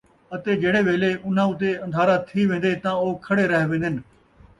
اَتے 0.33 0.51
جِہڑے 0.61 0.81
ویلے 0.87 1.11
اُنہاں 1.25 1.47
اُتے 1.49 1.69
اَندھارا 1.83 2.15
تھی 2.27 2.41
ویندے 2.49 2.71
تاں 2.83 2.95
او 3.01 3.07
کھڑے 3.25 3.45
رہ 3.51 3.67
وین٘دن۔ 3.69 3.95